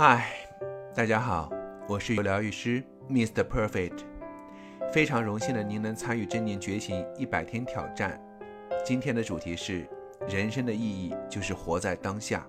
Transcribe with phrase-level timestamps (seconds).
[0.00, 0.28] 嗨，
[0.94, 1.50] 大家好，
[1.88, 3.42] 我是疗愈师 Mr.
[3.42, 3.98] Perfect，
[4.92, 8.16] 非常荣幸的您能参与正念觉醒一百天挑战。
[8.84, 9.84] 今天的主题是：
[10.28, 12.46] 人生的意义就是活在当下，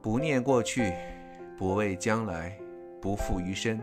[0.00, 0.94] 不念过去，
[1.58, 2.58] 不畏将来，
[2.98, 3.78] 不负余生。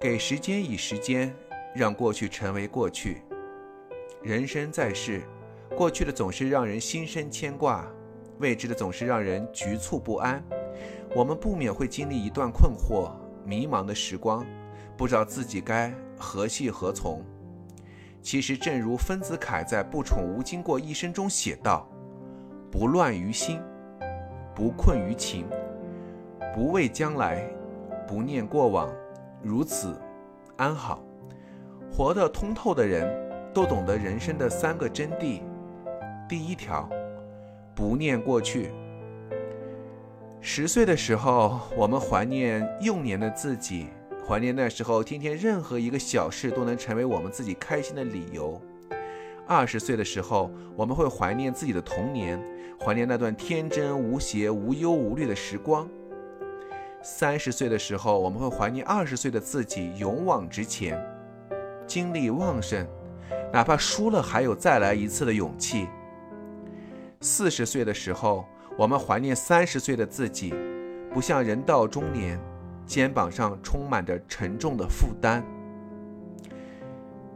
[0.00, 1.32] 给时间以时间，
[1.76, 3.22] 让过去成为过去。
[4.20, 5.22] 人生在世，
[5.76, 7.88] 过去的总是让人心生牵挂。
[8.38, 10.42] 未知的总是让人局促不安，
[11.14, 13.10] 我们不免会经历一段困惑、
[13.44, 14.46] 迷茫的时光，
[14.96, 17.22] 不知道自己该何去何从。
[18.22, 21.88] 其实，正如丰子恺在《不宠无惊过一生》中写道
[22.70, 23.60] ：“不乱于心，
[24.54, 25.46] 不困于情，
[26.54, 27.42] 不畏将来，
[28.06, 28.88] 不念过往，
[29.42, 30.00] 如此
[30.56, 31.02] 安好。”
[31.90, 33.08] 活得通透的人
[33.52, 35.42] 都懂得人生的三个真谛。
[36.28, 36.88] 第一条。
[37.78, 38.72] 不念过去。
[40.40, 43.86] 十岁的时候，我们怀念幼年的自己，
[44.26, 48.60] 怀念那时候天天任何一个小事都能成为我们自己开心的理由。
[49.46, 52.42] 二十岁的时候，我们会怀念自己的童年，
[52.84, 55.88] 怀念那段天真无邪、无忧无虑的时光。
[57.00, 61.00] 三十岁的时候，我们会怀念二十岁的自己勇往直前，
[61.86, 62.84] 精力旺盛，
[63.52, 65.86] 哪怕输了还有再来一次的勇气。
[67.20, 68.44] 四十岁的时候，
[68.76, 70.54] 我们怀念三十岁的自己，
[71.12, 72.38] 不像人到中年，
[72.86, 75.44] 肩膀上充满着沉重的负担。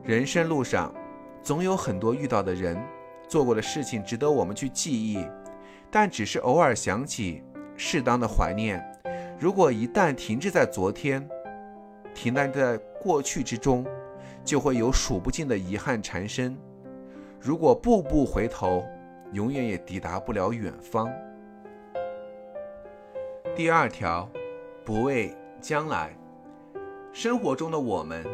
[0.05, 0.94] 人生路上，
[1.42, 2.80] 总有很多遇到的人，
[3.27, 5.27] 做过的事情值得我们去记忆，
[5.91, 7.42] 但只是偶尔想起，
[7.77, 8.80] 适当的怀念。
[9.36, 11.28] 如果一旦停滞在昨天，
[12.14, 13.84] 停在在过去之中，
[14.44, 16.56] 就会有数不尽的遗憾缠身。
[17.41, 18.84] 如果步步回头，
[19.33, 21.11] 永远也抵达不了远方。
[23.55, 24.30] 第二条，
[24.84, 26.16] 不畏将来。
[27.12, 28.27] 生活中的我们，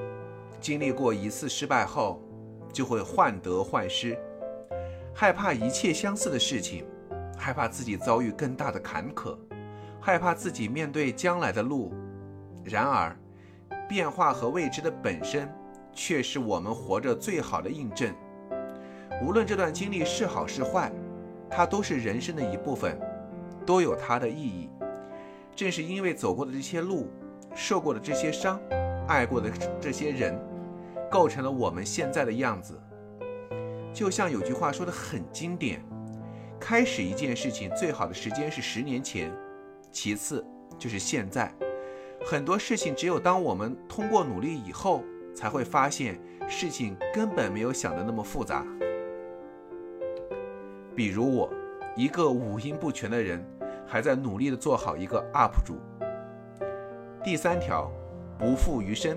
[0.60, 2.22] 经历过一次失败后，
[2.72, 4.16] 就会患得患失，
[5.14, 6.84] 害怕一切相似的事情，
[7.36, 9.36] 害怕自己遭遇更大的坎坷，
[10.00, 11.92] 害怕自己面对将来的路。
[12.64, 13.16] 然而，
[13.88, 15.52] 变化和未知的本身，
[15.92, 18.14] 却是我们活着最好的印证。
[19.22, 20.92] 无论这段经历是好是坏，
[21.50, 22.98] 它都是人生的一部分，
[23.66, 24.70] 都有它的意义。
[25.56, 27.10] 正是因为走过的这些路，
[27.54, 28.60] 受过的这些伤，
[29.08, 30.38] 爱过的这些人，
[31.10, 32.80] 构成了我们现在的样子。
[33.92, 35.84] 就像有句话说的很经典：
[36.60, 39.32] 开始一件事情最好的时间是十年前，
[39.90, 40.46] 其次
[40.78, 41.52] 就是现在。
[42.24, 45.02] 很多事情只有当我们通过努力以后，
[45.34, 48.64] 才会发现事情根本没有想的那么复杂。
[50.98, 51.48] 比如我，
[51.94, 53.40] 一个五音不全的人，
[53.86, 55.76] 还在努力的做好一个 UP 主。
[57.22, 57.88] 第三条，
[58.36, 59.16] 不负余生。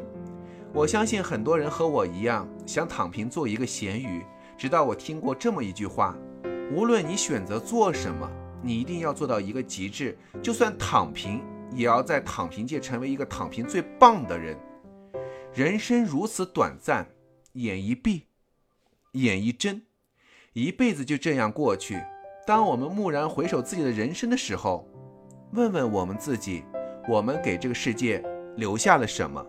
[0.74, 4.24] 我相信很多人和我一样，想躺平做一个咸鱼。
[4.60, 6.16] 直到我听过这么一句话：
[6.72, 8.30] 无论你选择做什么，
[8.62, 10.16] 你一定要做到一个极致。
[10.40, 14.56] 就算躺平，也要在躺平界成为一个躺平最棒的人。
[15.52, 17.08] 人生如此短暂，
[17.54, 18.28] 眼一闭，
[19.14, 19.82] 眼一睁。
[20.54, 21.98] 一辈子就这样过去。
[22.46, 24.86] 当我们蓦然回首自己的人生的时候，
[25.54, 26.66] 问问我们自己：
[27.08, 28.22] 我们给这个世界
[28.58, 29.46] 留下了什么？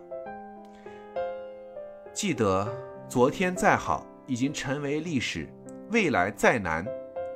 [2.13, 2.65] 记得，
[3.09, 5.45] 昨天再好，已经成为历史；
[5.91, 6.85] 未来再难，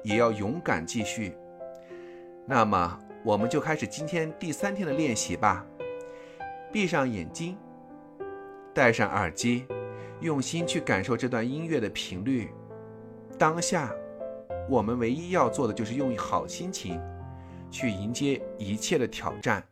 [0.02, 1.36] 也要勇敢继续。
[2.46, 5.66] 那么，我们就开始今天第三天的练习吧。
[6.72, 7.58] 闭上眼睛，
[8.74, 9.66] 戴上耳机，
[10.22, 12.50] 用心去感受这段音乐的频率。
[13.38, 13.94] 当下，
[14.68, 17.00] 我们唯一要做的就是用好心情
[17.70, 19.64] 去迎接一切的挑战。